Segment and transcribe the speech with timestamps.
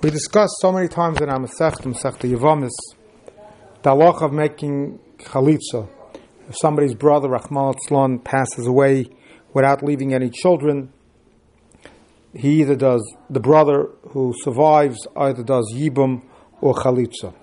[0.00, 2.70] We discussed so many times in our Masechta, Masechta Yevamis,
[3.82, 5.88] the halacha of making chalitza.
[6.48, 9.06] If somebody's brother, Rahman Tzlon, passes away
[9.52, 10.92] without leaving any children,
[12.32, 16.22] he either does, the brother who survives either does yibum
[16.60, 17.34] or chalitza.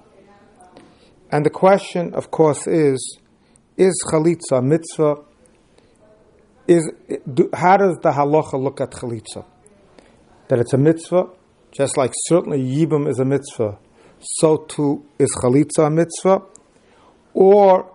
[1.30, 3.20] And the question, of course, is,
[3.76, 5.16] is chalitza a mitzvah?
[6.70, 6.90] Is,
[7.34, 9.44] do, how does the halacha look at chalitza?
[10.48, 11.32] That it's a mitzvah,
[11.76, 13.78] just like certainly yibum is a mitzvah,
[14.20, 16.42] so too is chalitza a mitzvah?
[17.34, 17.92] Or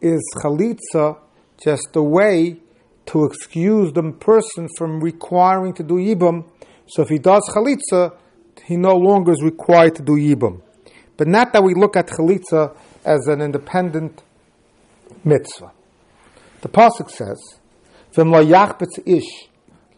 [0.00, 1.18] is chalitza
[1.62, 2.58] just a way
[3.06, 6.44] to excuse the person from requiring to do yibum?
[6.86, 8.14] So if he does chalitza,
[8.64, 10.60] he no longer is required to do yibum.
[11.16, 14.22] But not that we look at chalitza as an independent
[15.24, 15.72] mitzvah.
[16.60, 17.40] The pasuk says,
[18.14, 18.30] "V'im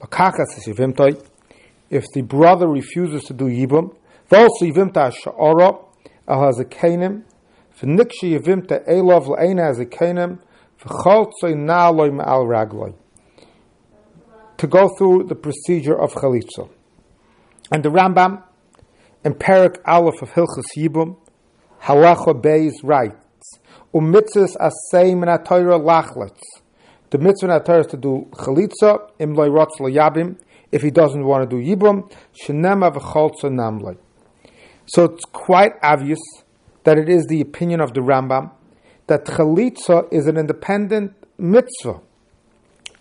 [0.00, 0.54] lakachas
[1.94, 3.94] if the brother refuses to do yibum,
[4.30, 5.78] v'also yivimta sha'ara
[6.26, 7.22] al hazakanim,
[7.80, 10.38] v'niksha yivimta elov l'eina hazakanim,
[10.82, 12.94] v'chaltzoi na'aloi ma'al ragloi."
[14.58, 16.68] To go through the procedure of chalitza.
[17.70, 18.42] And the Rambam,
[19.24, 21.16] in Perak Aleph of Hilchas Yibum,
[21.82, 23.58] Halacha Beis writes,
[23.94, 26.40] Umitzis asay min ha-Torah lachlitz.
[27.10, 29.78] The mitzvah in Torah is to do chalitza, im loy rotz
[30.72, 32.10] if he doesn't want to do yibum,
[32.44, 33.96] shenema v'cholza namloi.
[34.86, 36.20] So it's quite obvious
[36.84, 38.52] that it is the opinion of the Rambam
[39.06, 42.00] that chalitza is an independent mitzvah,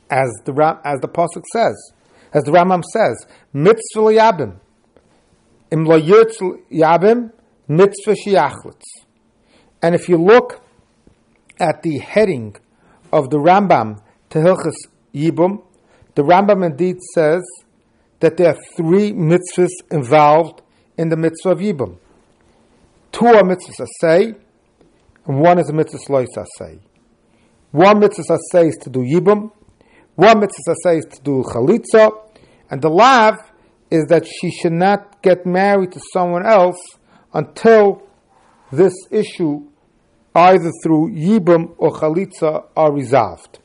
[0.09, 1.93] as the as the pasuk says,
[2.33, 4.59] as the Rambam says, mitzvah yabim,
[5.71, 7.31] im yabim,
[7.67, 8.83] mitzvah shiachlitz.
[9.81, 10.61] And if you look
[11.59, 12.55] at the heading
[13.11, 15.61] of the Rambam Tehilchas Yibum,
[16.15, 17.43] the Rambam indeed says
[18.19, 20.61] that there are three mitzvahs involved
[20.97, 21.97] in the mitzvah of Yibum.
[23.11, 24.35] Two are mitzvahs asay,
[25.25, 26.79] and one is a mitzvah lois asay.
[27.71, 29.51] One mitzvah asay is to do Yibum,
[30.15, 32.11] one mitzvah asay is to do chalitza,
[32.69, 33.35] and the lav
[33.89, 36.77] is that she should not get married to someone else
[37.33, 38.03] until
[38.71, 39.67] this issue,
[40.35, 43.59] either through Yibum or chalitza, are resolved.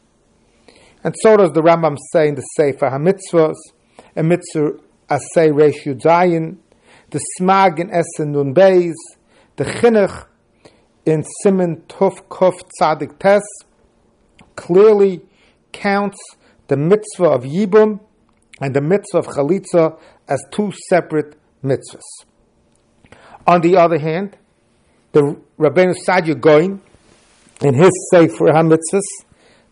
[1.04, 3.56] And so does the Rambam say in the Sefer HaMitzvahs,
[4.16, 4.72] a mitzvah
[5.09, 6.59] asay reshu zayin,
[7.10, 8.94] the smag in Esen Nun Beis,
[9.56, 10.26] the chinuch
[11.06, 13.42] in Simon Tuf Kuf Tzadik Tes,
[14.56, 15.22] clearly
[15.72, 16.19] counts
[16.66, 18.00] the mitzvah of Yibum
[18.60, 19.98] and the mitzvah of Chalitza
[20.28, 22.26] as two separate mitzvahs.
[23.47, 24.36] On the other hand,
[25.12, 26.80] the Rabbeinu Sadia Goin,
[27.62, 29.00] in his Sefer HaMitzvahs,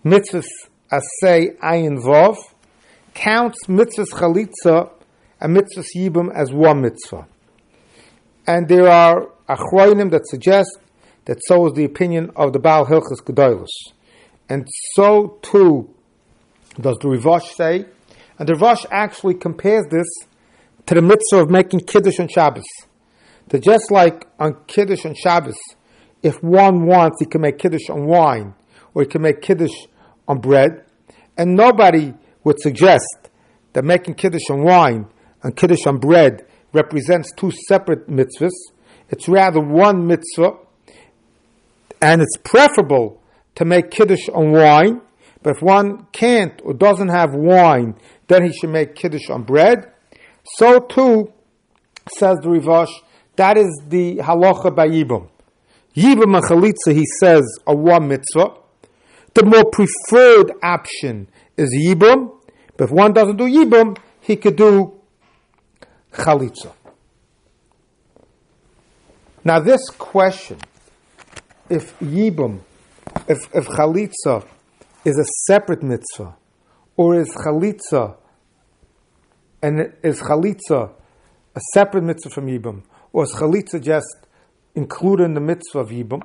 [0.04, 0.46] mitzvahs
[0.90, 2.36] asay ayin vov,
[3.14, 4.90] counts mitzvahs chalitza
[5.40, 7.26] and mitzvahs yibum as one mitzvah.
[8.46, 10.78] And there are achroinim that suggest
[11.24, 13.66] that so is the opinion of the Baal Hilchas Gedolos.
[14.48, 15.90] And so too
[16.80, 17.86] does the Rivash say,
[18.38, 20.06] and the Rivash actually compares this
[20.86, 22.66] to the mitzvah of making Kiddush on Shabbos.
[23.48, 25.56] That just like on Kiddush on Shabbos,
[26.22, 28.54] if one wants, he can make Kiddush on wine,
[28.94, 29.74] or he can make Kiddush
[30.28, 30.84] on bread,
[31.36, 32.14] and nobody
[32.44, 33.30] would suggest
[33.72, 35.06] that making Kiddush on wine
[35.42, 38.50] and Kiddush on bread represents two separate mitzvahs.
[39.08, 40.52] It's rather one mitzvah,
[42.00, 43.22] and it's preferable
[43.54, 45.00] to make Kiddush on wine,
[45.42, 47.94] but if one can't or doesn't have wine,
[48.28, 49.92] then he should make Kiddush on bread.
[50.56, 51.32] So too,
[52.16, 52.90] says the Rivash,
[53.36, 55.28] that is the halacha by Yibum.
[55.94, 58.54] Yibum and Chalitza, he says, are one mitzvah.
[59.36, 62.40] The more preferred option is Yibum,
[62.78, 64.98] but if one doesn't do Yibum, he could do
[66.10, 66.72] Chalitza.
[69.44, 70.56] Now, this question,
[71.68, 72.60] if Yibum,
[73.28, 74.46] if, if Chalitza
[75.04, 76.34] is a separate mitzvah,
[76.96, 78.16] or is Chalitza,
[79.60, 80.92] and is Chalitza
[81.54, 84.16] a separate mitzvah from Yibum, or is Chalitza just
[84.74, 86.22] included in the mitzvah of Yibum,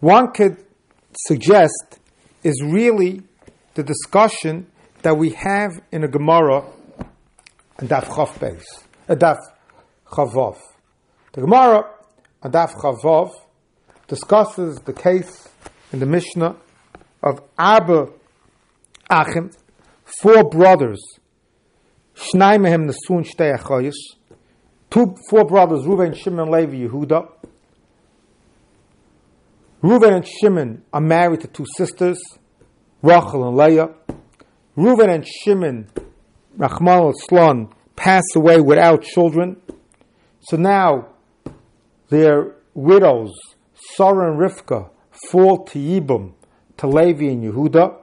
[0.00, 0.56] one could
[1.26, 1.98] suggest
[2.44, 3.22] is really
[3.74, 4.66] the discussion
[5.02, 6.64] that we have in a Gemara
[7.78, 8.62] and Daf Chav Beis,
[9.08, 9.38] a Daf
[10.06, 10.58] Chavov.
[11.32, 11.90] The Gemara
[12.42, 13.32] and Daf Chavov
[14.06, 15.48] discusses the case
[15.92, 16.56] in the Mishnah
[17.22, 18.08] of Arba
[19.10, 19.50] Achim,
[20.04, 21.02] four brothers,
[22.14, 23.94] Shnai Mehem Nesun Shtei Achoyis,
[24.90, 27.28] two, four brothers, Reuven, Shimon, Levi, Yehuda.
[29.84, 32.18] Reuven and Shimon are married to two sisters,
[33.02, 33.90] Rachel and Leah.
[34.78, 35.90] Reuven and Shimon,
[36.56, 39.60] Rachman al Slon, pass away without children.
[40.40, 41.08] So now
[42.08, 43.30] their widows,
[43.74, 44.88] Sarah and Rivka,
[45.30, 46.32] fall to Yibum,
[46.78, 47.94] to Levi and Yehuda.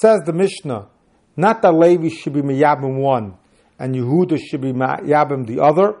[0.00, 0.90] Says the Mishnah,
[1.36, 3.36] not that Levi should be Miyabim one
[3.80, 5.96] and Yehuda should be Miyabim the other,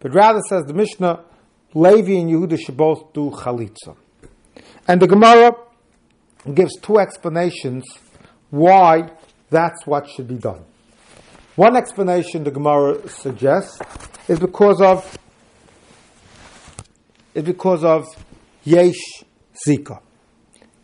[0.00, 1.24] but rather says the Mishnah,
[1.72, 3.96] Levi and Yehuda should both do Chalitza.
[4.88, 5.52] And the Gemara
[6.54, 7.84] gives two explanations
[8.50, 9.10] why
[9.50, 10.64] that's what should be done.
[11.56, 13.78] One explanation the Gemara suggests
[14.28, 15.18] is because of
[17.34, 18.06] is because of
[18.64, 19.22] Yesh
[19.66, 20.00] Zika.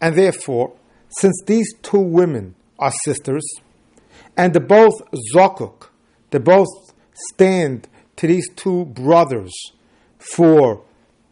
[0.01, 0.75] And therefore,
[1.09, 3.45] since these two women are sisters,
[4.37, 5.01] and they're both
[5.35, 5.89] Zokuk,
[6.31, 6.69] they both
[7.33, 9.53] stand to these two brothers
[10.19, 10.85] for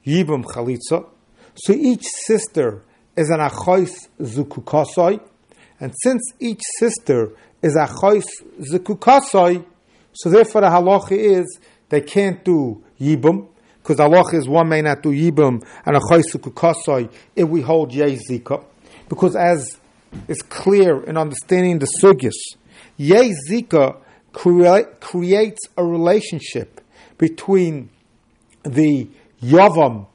[0.07, 1.07] Yibum Chalitza,
[1.55, 2.83] so each sister
[3.17, 5.21] is an Achois Zukukasai,
[5.81, 8.25] and since each sister is Achois
[8.73, 9.65] Zukukasai,
[10.12, 11.59] so therefore the halacha is
[11.89, 13.49] they can't do Yibum,
[13.83, 18.65] because Allah is one may not do Yibum and Achois Zukukasai if we hold Yezika,
[19.09, 19.79] because as
[20.29, 22.33] is clear in understanding the Sugyas,
[22.99, 23.97] Yezika
[24.33, 26.81] creates a relationship
[27.19, 27.91] between
[28.65, 29.09] the
[29.43, 30.06] Yavam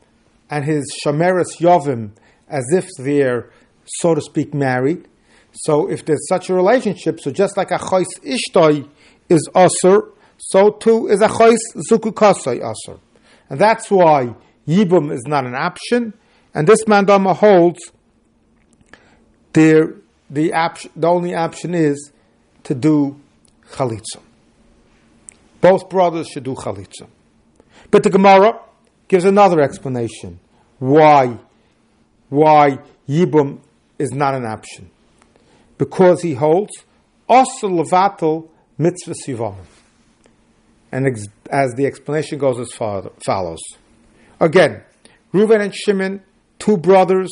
[0.49, 2.11] and his Shameris Yovim
[2.47, 3.49] as if they're,
[3.85, 5.07] so to speak, married.
[5.53, 8.87] So if there's such a relationship, so just like a Chois Ishtoi
[9.29, 11.57] is Asr, so too is a Chois
[11.89, 12.99] Zukukasai Asr.
[13.49, 14.35] And that's why
[14.67, 16.13] Yibum is not an option,
[16.53, 17.79] and this Mandama holds
[19.53, 19.99] the,
[20.29, 22.11] the, op- the only option is
[22.63, 23.19] to do
[23.71, 24.21] Chalitza.
[25.61, 27.07] Both brothers should do Chalitza.
[27.91, 28.59] But the Gemara
[29.09, 30.39] gives another explanation
[30.77, 31.37] why
[32.29, 32.79] why
[33.09, 33.59] Yibum
[33.97, 34.89] is not an option.
[35.77, 36.71] Because he holds
[37.27, 38.47] also levatel
[38.77, 39.65] mitzvah sivamim.
[40.91, 43.59] And ex- as the explanation goes as follows.
[44.39, 44.83] Again,
[45.33, 46.21] Reuven and Shimon,
[46.57, 47.29] two brothers,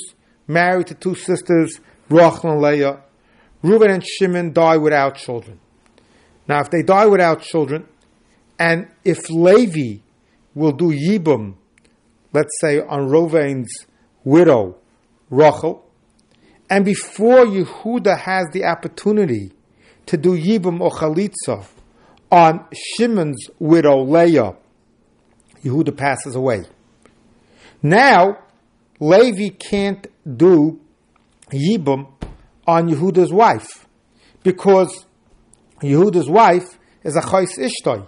[0.47, 3.01] married to two sisters, Rachel and Leah.
[3.63, 5.59] Reuven and Shimon die without children.
[6.47, 7.87] Now, if they die without children,
[8.59, 10.01] and if Levi
[10.55, 11.55] will do Yibum,
[12.33, 13.85] let's say on Reuven's
[14.23, 14.77] widow,
[15.29, 15.83] Rachel,
[16.69, 19.51] and before Yehuda has the opportunity
[20.05, 21.65] to do Yibum or Chalitza
[22.29, 24.55] on Shimon's widow Leah,
[25.63, 26.65] Yehuda passes away.
[27.81, 28.39] Now,
[28.99, 30.07] Levi can't
[30.37, 30.79] do
[31.51, 32.11] Yibum
[32.65, 33.87] on Yehuda's wife
[34.43, 35.05] because
[35.81, 38.07] Yehuda's wife is a Chais Ishtoi.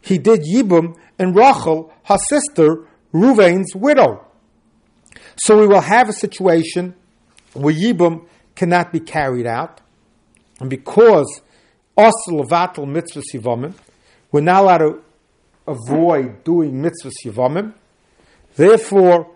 [0.00, 4.24] He did Yibum and Rachel, her sister, Ruvain's widow.
[5.36, 6.94] So we will have a situation
[7.52, 9.80] where Yibum cannot be carried out,
[10.60, 11.40] and because
[11.96, 13.74] Levatel Mitzvah Yivamim,
[14.30, 15.02] we're not allowed to
[15.66, 17.74] avoid doing Mitzvah Yivamim.
[18.56, 19.34] Therefore,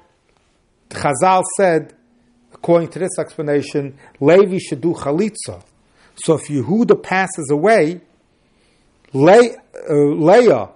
[0.90, 1.94] Chazal said,
[2.52, 5.62] according to this explanation, Levi should do Chalitza.
[6.16, 8.00] So if Yehuda passes away,
[9.12, 9.56] Le-
[9.88, 10.70] uh, Leah,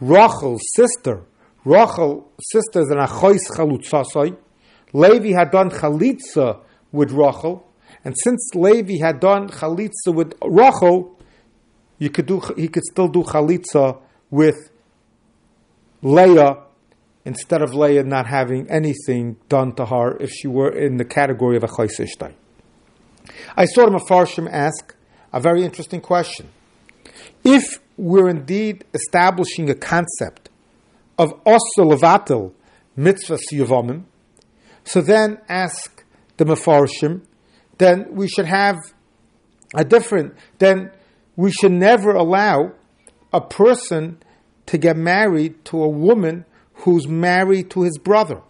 [0.00, 1.22] Rachel's sister,
[1.66, 4.36] Rachel, sisters, and an Achois Chalutzasai,
[4.92, 6.60] Levi had done chalitza
[6.92, 7.66] with Rachel,
[8.04, 11.18] and since Levi had done chalitza with Rachel,
[11.98, 13.98] you could do, he could still do chalitza
[14.30, 14.70] with
[16.02, 16.58] Leah
[17.24, 21.56] instead of Leah not having anything done to her if she were in the category
[21.56, 22.32] of a chaysishtai.
[23.56, 24.94] I saw the Mefarshim ask
[25.32, 26.48] a very interesting question.
[27.42, 30.50] If we're indeed establishing a concept
[31.18, 32.52] of Osa Levatel
[32.96, 34.04] mitzvah siyavomim,
[34.84, 36.04] so then ask
[36.36, 37.22] the Mefarshim,
[37.78, 38.76] then we should have
[39.74, 40.90] a different, then
[41.34, 42.72] we should never allow
[43.32, 44.18] a person
[44.66, 46.44] to get married to a woman
[46.74, 48.42] who's married to his brother,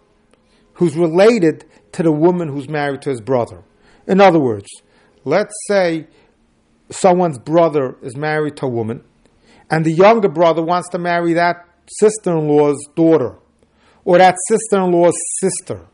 [0.73, 3.63] who's related to the woman who's married to his brother.
[4.07, 4.67] In other words,
[5.25, 6.07] let's say
[6.89, 9.03] someone's brother is married to a woman,
[9.69, 13.37] and the younger brother wants to marry that sister in law's daughter,
[14.05, 15.87] or that sister in law's sister,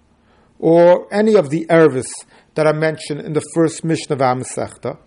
[0.60, 2.08] or any of the ervis
[2.56, 4.98] that are mentioned in the first mission of Amasechta,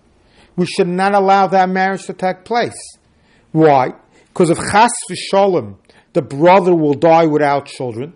[0.57, 2.99] we should not allow that marriage to take place.
[3.52, 3.95] Why?
[4.28, 5.76] Because if Chas v'sholem,
[6.12, 8.14] the brother will die without children,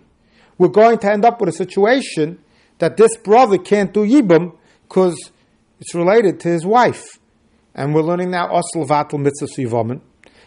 [0.57, 2.39] we're going to end up with a situation
[2.79, 4.55] that this brother can't do Yibam
[4.87, 5.31] because
[5.79, 7.19] it's related to his wife.
[7.73, 10.01] And we're learning now Osel Vatal Mitzvah.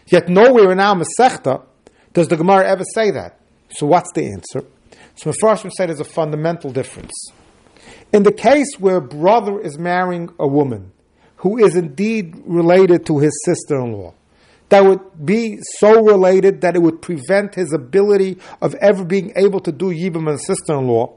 [0.07, 1.63] Yet nowhere in our Masechta
[2.15, 3.39] does the Gemara ever say that.
[3.69, 4.65] So what's the answer?
[5.15, 7.11] So Mepharshim said there's a fundamental difference.
[8.11, 10.93] In the case where a brother is marrying a woman
[11.37, 14.13] who is indeed related to his sister-in-law,
[14.69, 19.59] that would be so related that it would prevent his ability of ever being able
[19.59, 21.13] to do Yibam and sister-in-law,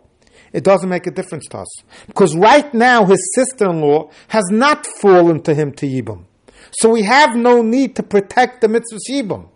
[0.52, 1.82] it doesn't make a difference to us.
[2.08, 6.24] Because right now his sister-in-law has not fallen to him to Yibam.
[6.72, 9.48] So we have no need to protect the mitzvah Yibam.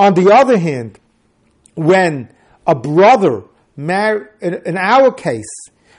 [0.00, 0.98] On the other hand,
[1.74, 2.30] when
[2.66, 3.42] a brother,
[3.76, 5.52] mar- in our case,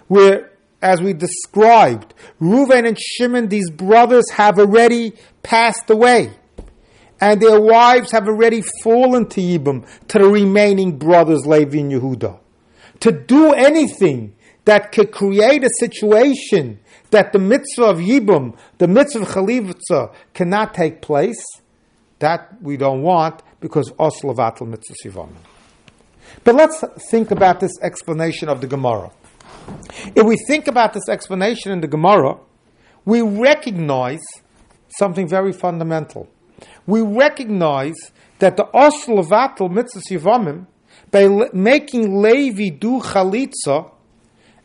[0.07, 6.31] where, as we described, Reuven and Shimon, these brothers have already passed away.
[7.19, 12.39] And their wives have already fallen to Yibam, to the remaining brothers, Levi and Yehuda.
[13.01, 14.33] To do anything
[14.65, 16.79] that could create a situation
[17.11, 21.45] that the mitzvah of Yibam, the mitzvah of Chalivitza, cannot take place,
[22.17, 25.35] that we don't want because Oslavatal mitzvah Sivanim.
[26.43, 29.11] But let's think about this explanation of the Gemara.
[30.15, 32.37] If we think about this explanation in the Gemara,
[33.05, 34.21] we recognize
[34.97, 36.27] something very fundamental.
[36.85, 37.95] We recognize
[38.39, 40.65] that the Oslavatal mitzvah Sivamim,
[41.11, 43.91] by making Levi do chalitza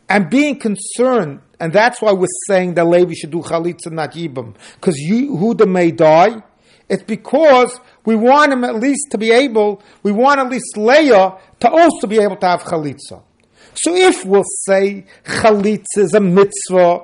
[0.09, 4.55] and being concerned, and that's why we're saying that Levi should do chalitza, not Yibam,
[4.75, 6.41] because Yehuda may die.
[6.89, 11.37] It's because we want him at least to be able, we want at least Leah
[11.59, 13.21] to also be able to have chalitza.
[13.73, 17.01] So if we'll say chalitza is a mitzvah,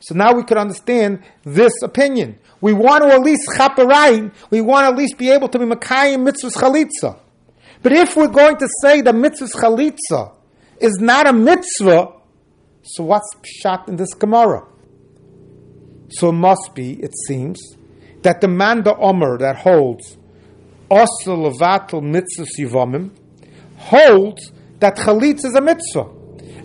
[0.00, 2.38] so now we can understand this opinion.
[2.62, 5.66] We want to at least chaparain, we want to at least be able to be
[5.66, 7.18] makayim mitzvahs chalitza.
[7.82, 10.32] But if we're going to say the mitzvahs chalitza
[10.80, 12.14] is not a mitzvah,
[12.82, 14.66] so what's shot in this Gemara?
[16.08, 17.60] So it must be, it seems,
[18.22, 20.16] that the Manda Omer that holds
[20.90, 23.10] Osel Levatel Mitzvah
[23.76, 26.08] holds that Chalitza is a mitzvah.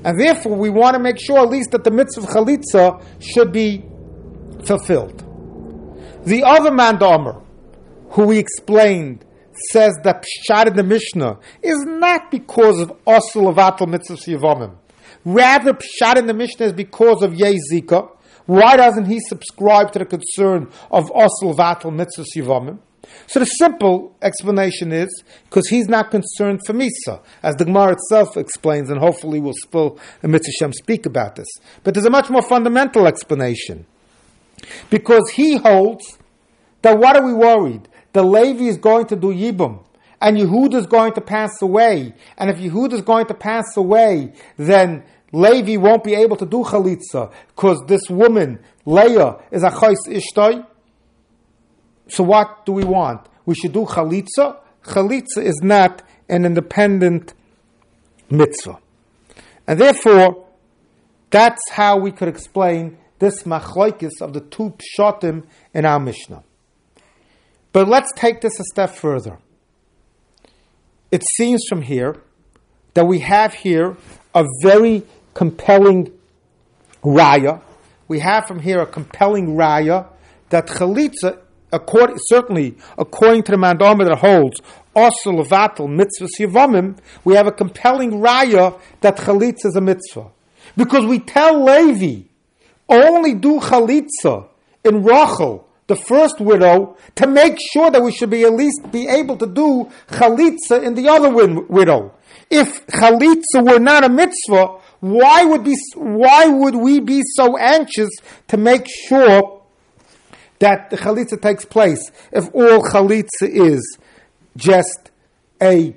[0.04, 3.52] And therefore, we want to make sure at least that the mitzvah of Chalitza should
[3.52, 3.84] be
[4.66, 5.20] fulfilled.
[6.26, 7.42] The other man, Omer,
[8.12, 9.26] who we explained,
[9.72, 14.76] says that Pshat in the Mishnah is not because of Osel Levatel Mitzvah Sivamim.
[15.24, 18.10] Rather, Pshat in the Mishnah is because of Yezika.
[18.46, 22.80] Why doesn't he subscribe to the concern of Osel Vatal Mitzvah Sivamim?
[23.28, 28.38] So the simple explanation is because he's not concerned for Misa, as the Gemara itself
[28.38, 31.48] explains, and hopefully we'll spill a Mitzvah speak about this.
[31.84, 33.86] But there's a much more fundamental explanation.
[34.90, 36.18] Because he holds
[36.82, 37.88] that what are we worried?
[38.14, 39.84] The Levi is going to do Yibum,
[40.20, 42.14] and Yehuda is going to pass away.
[42.38, 46.64] And if Yehuda is going to pass away, then Levi won't be able to do
[46.64, 50.66] chalitza because this woman, Leah, is a chais ishtai.
[52.12, 53.26] So what do we want?
[53.46, 54.58] We should do chalitza.
[54.84, 57.34] Chalitza is not an independent
[58.30, 58.80] mitzvah.
[59.66, 60.46] And therefore,
[61.30, 66.44] that's how we could explain this machlokes of the two pshatim in our Mishnah.
[67.72, 69.38] But let's take this a step further.
[71.12, 72.18] It seems from here
[72.94, 73.96] that we have here
[74.36, 75.04] a very
[75.34, 76.12] compelling
[77.04, 77.62] raya.
[78.08, 80.08] We have from here a compelling raya
[80.50, 81.40] that chalitza,
[81.72, 84.62] according, certainly according to the mandama that holds
[84.96, 90.28] also levatel mitzvah yavamim, we have a compelling raya that chalitza is a mitzvah
[90.76, 92.28] because we tell Levi
[92.90, 94.48] only do chalitza
[94.84, 99.08] in Rachel, the first widow, to make sure that we should be at least be
[99.08, 102.14] able to do chalitza in the other widow.
[102.50, 108.10] If chalitza were not a mitzvah, why would be why would we be so anxious
[108.50, 109.61] to make sure
[110.62, 113.98] that the chalitza takes place if all chalitza is
[114.56, 115.12] just
[115.62, 115.96] a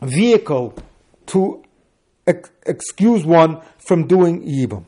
[0.00, 0.74] vehicle
[1.26, 1.62] to
[2.26, 4.84] ex- excuse one from doing yibam?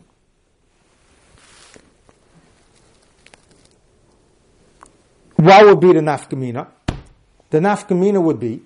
[5.36, 6.68] What would be the nafkamina?
[7.50, 8.62] The nafkamina would be: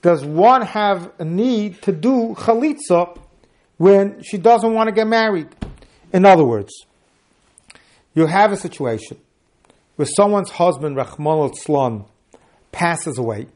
[0.00, 3.18] Does one have a need to do chalitza
[3.82, 5.48] when she doesn't want to get married.
[6.12, 6.72] In other words,
[8.14, 9.18] you have a situation
[10.02, 12.08] where someone's husband, Rahman al
[12.72, 13.46] passes away,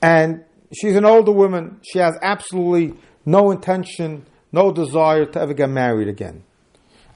[0.00, 1.80] and she's an older woman.
[1.82, 2.96] She has absolutely
[3.26, 6.44] no intention, no desire to ever get married again.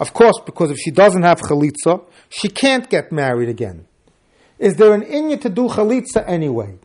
[0.01, 3.87] Of course, because if she doesn't have chalitza, she can't get married again.
[4.59, 6.81] Is there an inya to do chalitza anyway?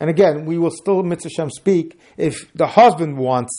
[0.00, 3.52] And again, we will still mitzvah speak if the husband wants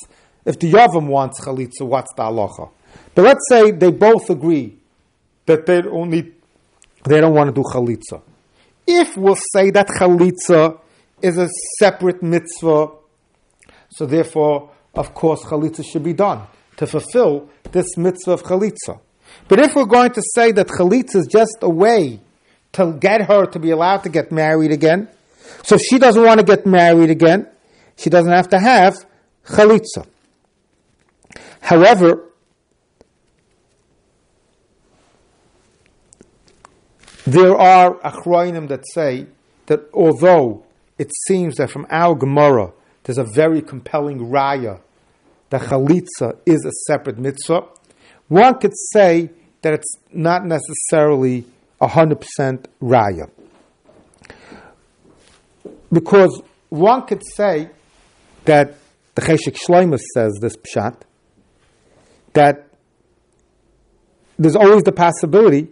[0.45, 2.71] if the Yavam wants chalitza, what's the halacha?
[3.13, 4.79] But let's say they both agree
[5.45, 6.33] that they only
[7.05, 8.21] they don't want to do chalitza.
[8.85, 10.79] If we'll say that chalitza
[11.21, 12.91] is a separate mitzvah,
[13.89, 16.43] so therefore, of course, chalitza should be done
[16.77, 18.99] to fulfill this mitzvah of chalitza.
[19.47, 22.19] But if we're going to say that chalitza is just a way
[22.73, 25.07] to get her to be allowed to get married again.
[25.63, 27.47] So she doesn't want to get married again,
[27.95, 28.95] she doesn't have to have
[29.45, 30.05] chalitza.
[31.61, 32.29] However,
[37.25, 39.27] there are achroinim that say
[39.67, 40.63] that although
[40.97, 42.71] it seems that from our Gemara
[43.03, 44.81] there's a very compelling raya
[45.49, 47.63] that chalitza is a separate mitzvah,
[48.27, 49.29] one could say
[49.61, 51.45] that it's not necessarily
[51.81, 53.29] 100% raya.
[55.91, 57.69] Because one could say
[58.45, 58.75] that
[59.15, 61.01] the Cheshik Shloimeh says this pshat,
[62.33, 62.67] that
[64.39, 65.69] there's always the possibility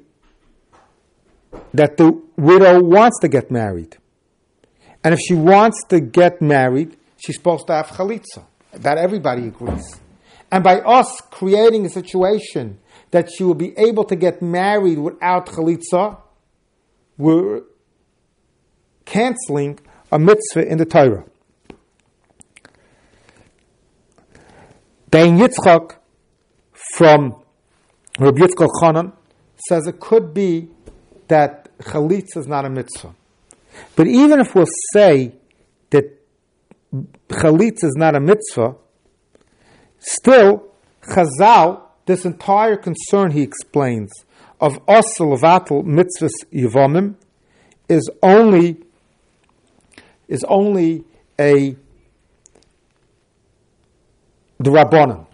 [1.74, 3.98] that the widow wants to get married.
[5.04, 8.46] And if she wants to get married, she's supposed to have chalitza.
[8.74, 10.00] That everybody agrees.
[10.51, 12.80] And by us creating a situation
[13.12, 16.22] that she will be able to get married without chalitza,
[17.18, 17.62] we're
[19.06, 19.80] canceling
[20.12, 21.25] a mitzvah in the Torah.
[25.10, 25.98] Dain Yitzchak
[26.96, 27.36] from
[28.18, 29.13] Rabbi Yitzchak Chanan
[29.68, 30.70] says it could be
[31.28, 33.13] that chalitza is not a mitzvah.
[33.95, 35.33] But even if we'll say
[35.91, 36.05] that
[37.29, 38.75] chalitza is not a mitzvah,
[40.00, 40.71] still
[41.03, 44.11] Chazal, this entire concern he explains
[44.59, 47.15] of osel vatal mitzvahs yivamim
[47.89, 48.77] is only
[50.27, 51.03] is only
[51.39, 51.75] a
[54.59, 55.25] the rabbanim,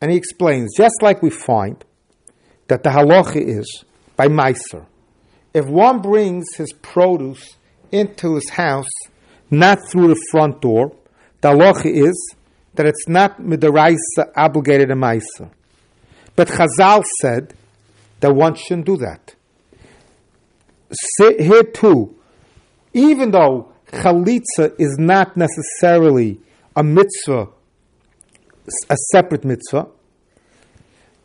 [0.00, 1.84] and he explains just like we find
[2.68, 3.84] that the halacha is
[4.16, 4.86] by meiser.
[5.54, 7.56] If one brings his produce
[7.90, 8.88] into his house
[9.50, 10.96] not through the front door,
[11.42, 12.34] the halacha is
[12.74, 15.50] that it's not midaraisa obligated a meiser.
[16.34, 17.54] But Chazal said
[18.20, 19.34] that one shouldn't do that.
[21.18, 22.16] Here too,
[22.94, 26.40] even though chalitza is not necessarily
[26.74, 27.48] a mitzvah,
[28.88, 29.88] a separate mitzvah,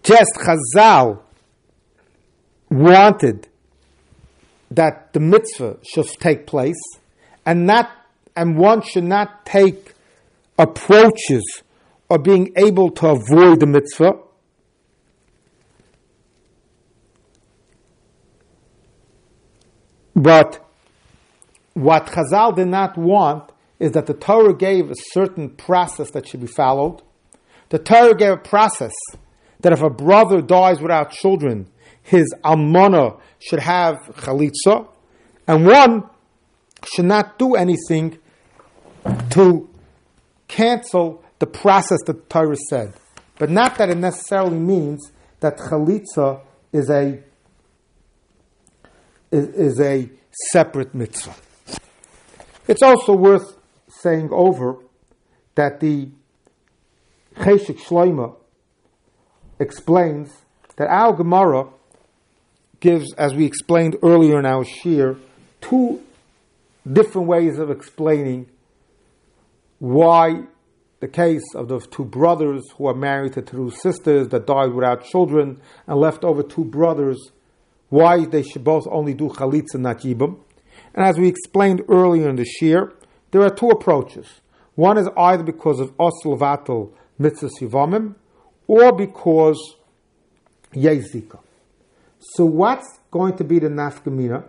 [0.03, 1.21] just Chazal
[2.69, 3.47] wanted
[4.71, 6.81] that the mitzvah should take place
[7.45, 7.89] and not
[8.35, 9.93] and one should not take
[10.59, 11.63] approaches
[12.09, 14.13] of being able to avoid the mitzvah
[20.17, 20.67] But
[21.75, 26.41] what Chazal did not want is that the Torah gave a certain process that should
[26.41, 27.03] be followed.
[27.69, 28.93] The Torah gave a process
[29.59, 31.69] that if a brother dies without children,
[32.07, 34.87] his almana should have chalitza,
[35.45, 36.09] and one
[36.85, 38.17] should not do anything
[39.31, 39.69] to
[40.47, 42.93] cancel the process that Torah said.
[43.37, 46.39] But not that it necessarily means that chalitza
[46.71, 47.21] is a
[49.29, 50.09] is, is a
[50.53, 51.35] separate mitzvah.
[52.69, 53.57] It's also worth
[53.89, 54.77] saying over
[55.55, 56.07] that the
[57.35, 58.33] Cheshik Shloima
[59.59, 60.29] explains
[60.77, 61.67] that our Gemara
[62.79, 65.17] gives, as we explained earlier in our shir,
[65.61, 66.01] two
[66.91, 68.47] different ways of explaining
[69.79, 70.43] why
[70.99, 75.05] the case of the two brothers who are married to two sisters that died without
[75.05, 77.31] children and left over two brothers
[77.89, 80.39] why they should both only do chalitza, not yibum.
[80.93, 82.93] And as we explained earlier in the shir,
[83.31, 84.27] there are two approaches.
[84.75, 88.15] One is either because of vatal mitzvah sivamim,
[88.67, 89.75] or because
[90.73, 91.39] yezika.
[92.33, 94.43] So what's going to be the nafkamina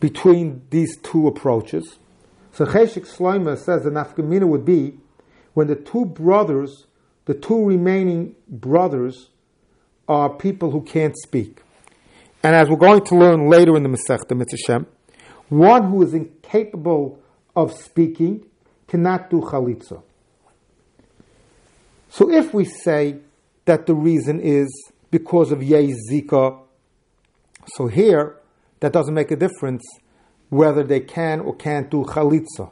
[0.00, 1.98] between these two approaches?
[2.52, 4.98] So Cheshik Shloima says the nafkamina would be
[5.54, 6.86] when the two brothers,
[7.26, 9.28] the two remaining brothers,
[10.08, 11.62] are people who can't speak.
[12.42, 14.86] And as we're going to learn later in the Masechta Mitzvah
[15.48, 17.20] one who is incapable
[17.56, 18.44] of speaking
[18.86, 20.02] cannot do chalitza.
[22.10, 23.16] So if we say
[23.64, 24.68] that the reason is
[25.10, 26.60] because of Yezika,
[27.74, 28.36] so here
[28.80, 29.82] that doesn't make a difference
[30.48, 32.70] whether they can or can't do chalitza.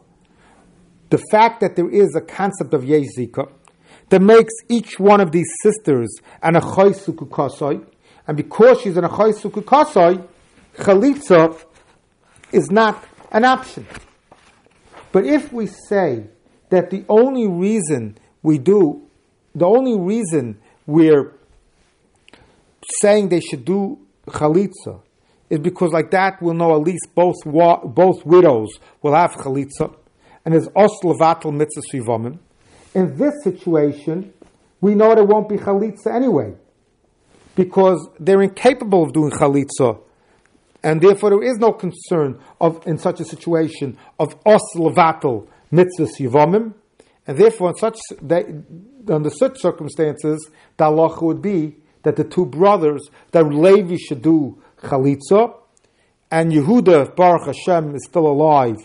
[1.10, 3.50] The fact that there is a concept of Yezika
[4.08, 6.08] that makes each one of these sisters
[6.42, 7.84] an achaysukukasai,
[8.26, 10.26] and because she's an achaysukukasai,
[10.76, 11.64] chalitza
[12.52, 13.86] is not an option.
[15.12, 16.24] But if we say
[16.70, 19.02] that the only reason we do,
[19.54, 21.35] the only reason we're
[23.00, 25.00] saying they should do chalitza
[25.48, 29.94] is because like that we'll know at least both both widows will have chalitza,
[30.44, 32.38] and there's os levatel mitzvah
[32.96, 34.32] in this situation,
[34.80, 36.54] we know there won't be chalitza anyway,
[37.54, 40.00] because they're incapable of doing chalitza.
[40.82, 46.72] And therefore there is no concern of in such a situation of os levatel yivamim,
[47.26, 48.46] and therefore in such they,
[49.08, 54.56] under such circumstances the halacha would be that the two brothers that Levi should do
[54.80, 55.56] chalitza,
[56.30, 58.76] and Yehuda Baruch Hashem is still alive.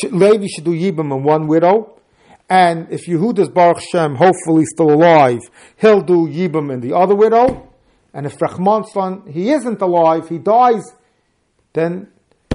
[0.00, 2.00] Should, Levi should do yibam and one widow,
[2.48, 5.40] and if Yehuda's Baruch Hashem hopefully still alive,
[5.76, 7.70] he'll do yibam and the other widow.
[8.14, 10.84] And if Rahman's son, he isn't alive, he dies,
[11.74, 12.08] then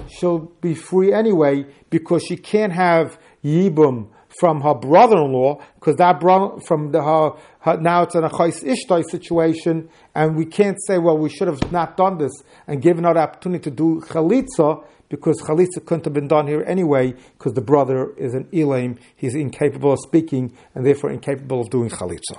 [0.07, 6.59] she'll be free anyway because she can't have Yibum from her brother-in-law because that brother
[6.61, 10.97] from the, her, her, now it's an a chais ishtai situation and we can't say
[10.97, 12.31] well we should have not done this
[12.67, 16.63] and given her the opportunity to do chalitza because chalitza couldn't have been done here
[16.67, 21.69] anyway because the brother is an elam he's incapable of speaking and therefore incapable of
[21.69, 22.37] doing chalitza